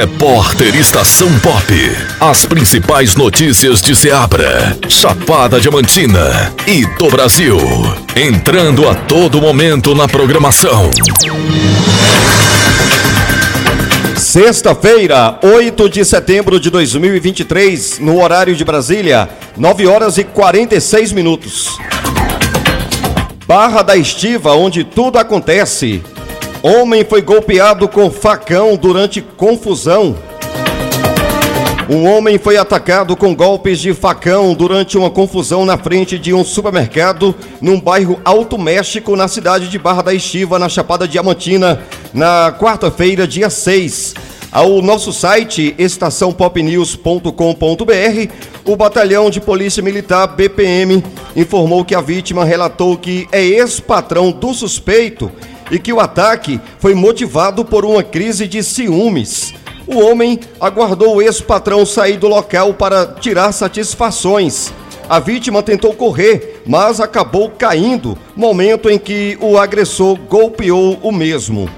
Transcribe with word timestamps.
Repórter 0.00 0.76
Estação 0.76 1.28
Pop. 1.40 1.74
As 2.20 2.46
principais 2.46 3.16
notícias 3.16 3.82
de 3.82 3.96
Seabra, 3.96 4.78
Chapada 4.88 5.58
Diamantina 5.58 6.54
e 6.68 6.86
do 6.96 7.10
Brasil. 7.10 7.58
Entrando 8.14 8.88
a 8.88 8.94
todo 8.94 9.40
momento 9.40 9.96
na 9.96 10.06
programação. 10.06 10.88
Sexta-feira, 14.16 15.36
8 15.42 15.88
de 15.88 16.04
setembro 16.04 16.60
de 16.60 16.70
2023, 16.70 17.98
no 17.98 18.22
horário 18.22 18.54
de 18.54 18.64
Brasília, 18.64 19.28
9 19.56 19.88
horas 19.88 20.16
e 20.16 20.22
46 20.22 21.10
minutos. 21.10 21.76
Barra 23.48 23.82
da 23.82 23.96
Estiva, 23.96 24.54
onde 24.54 24.84
tudo 24.84 25.18
acontece. 25.18 26.04
Homem 26.68 27.02
foi 27.02 27.22
golpeado 27.22 27.88
com 27.88 28.10
facão 28.10 28.76
durante 28.76 29.22
confusão. 29.22 30.14
Um 31.88 32.06
homem 32.06 32.36
foi 32.36 32.58
atacado 32.58 33.16
com 33.16 33.34
golpes 33.34 33.78
de 33.78 33.94
facão 33.94 34.52
durante 34.52 34.98
uma 34.98 35.08
confusão 35.08 35.64
na 35.64 35.78
frente 35.78 36.18
de 36.18 36.34
um 36.34 36.44
supermercado 36.44 37.34
num 37.62 37.80
bairro 37.80 38.20
Alto 38.22 38.58
México, 38.58 39.16
na 39.16 39.28
cidade 39.28 39.68
de 39.68 39.78
Barra 39.78 40.02
da 40.02 40.12
Estiva, 40.12 40.58
na 40.58 40.68
Chapada 40.68 41.08
Diamantina, 41.08 41.80
na 42.12 42.52
quarta-feira, 42.52 43.26
dia 43.26 43.48
6. 43.48 44.12
Ao 44.52 44.82
nosso 44.82 45.10
site 45.10 45.74
estaçãopopnews.com.br, 45.78 48.32
o 48.66 48.76
Batalhão 48.76 49.30
de 49.30 49.40
Polícia 49.40 49.82
Militar 49.82 50.26
BPM 50.26 51.02
informou 51.34 51.82
que 51.82 51.94
a 51.94 52.02
vítima 52.02 52.44
relatou 52.44 52.98
que 52.98 53.26
é 53.32 53.42
ex-patrão 53.42 54.30
do 54.30 54.52
suspeito 54.52 55.32
e 55.70 55.78
que 55.78 55.92
o 55.92 56.00
ataque 56.00 56.60
foi 56.78 56.94
motivado 56.94 57.64
por 57.64 57.84
uma 57.84 58.02
crise 58.02 58.46
de 58.46 58.62
ciúmes. 58.62 59.54
O 59.86 59.98
homem 60.00 60.38
aguardou 60.60 61.16
o 61.16 61.22
ex-patrão 61.22 61.84
sair 61.86 62.18
do 62.18 62.28
local 62.28 62.74
para 62.74 63.06
tirar 63.06 63.52
satisfações. 63.52 64.72
A 65.08 65.18
vítima 65.18 65.62
tentou 65.62 65.94
correr, 65.94 66.62
mas 66.66 67.00
acabou 67.00 67.48
caindo, 67.50 68.16
momento 68.36 68.90
em 68.90 68.98
que 68.98 69.38
o 69.40 69.56
agressor 69.56 70.18
golpeou 70.28 70.98
o 71.02 71.10
mesmo. 71.10 71.70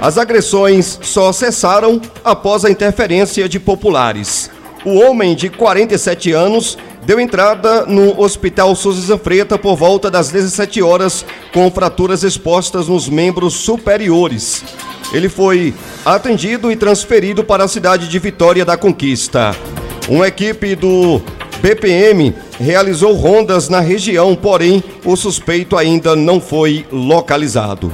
As 0.00 0.16
agressões 0.16 0.98
só 1.02 1.32
cessaram 1.32 2.00
após 2.24 2.64
a 2.64 2.70
interferência 2.70 3.48
de 3.48 3.58
populares. 3.58 4.48
O 4.84 4.94
homem 4.94 5.34
de 5.34 5.50
47 5.50 6.32
anos 6.32 6.78
deu 7.10 7.18
entrada 7.18 7.86
no 7.86 8.22
Hospital 8.22 8.72
Souza 8.76 9.18
Freta 9.18 9.58
por 9.58 9.74
volta 9.74 10.08
das 10.08 10.28
17 10.28 10.80
horas 10.80 11.26
com 11.52 11.68
fraturas 11.68 12.22
expostas 12.22 12.86
nos 12.86 13.08
membros 13.08 13.54
superiores. 13.54 14.62
Ele 15.12 15.28
foi 15.28 15.74
atendido 16.04 16.70
e 16.70 16.76
transferido 16.76 17.42
para 17.42 17.64
a 17.64 17.68
cidade 17.68 18.06
de 18.06 18.16
Vitória 18.20 18.64
da 18.64 18.76
Conquista. 18.76 19.56
Uma 20.08 20.28
equipe 20.28 20.76
do 20.76 21.20
BPM 21.60 22.32
realizou 22.60 23.12
rondas 23.14 23.68
na 23.68 23.80
região, 23.80 24.36
porém 24.36 24.80
o 25.04 25.16
suspeito 25.16 25.76
ainda 25.76 26.14
não 26.14 26.40
foi 26.40 26.86
localizado. 26.92 27.92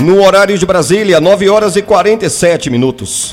No 0.00 0.24
horário 0.24 0.58
de 0.58 0.66
Brasília, 0.66 1.20
9 1.20 1.48
horas 1.48 1.76
e 1.76 1.82
47 1.82 2.68
minutos. 2.68 3.32